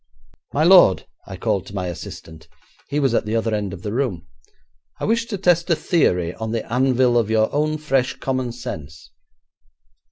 'My 0.51 0.63
lord,' 0.63 1.05
I 1.27 1.37
called 1.37 1.67
to 1.67 1.75
my 1.75 1.85
assistant; 1.85 2.47
he 2.89 2.99
was 2.99 3.13
at 3.13 3.27
the 3.27 3.35
other 3.35 3.53
end 3.53 3.71
of 3.71 3.83
the 3.83 3.93
room; 3.93 4.25
'I 4.99 5.05
wish 5.05 5.25
to 5.27 5.37
test 5.37 5.69
a 5.69 5.75
theory 5.75 6.33
on 6.33 6.49
the 6.49 6.65
anvil 6.73 7.19
of 7.19 7.29
your 7.29 7.53
own 7.53 7.77
fresh 7.77 8.15
common 8.17 8.51
sense.' 8.51 9.11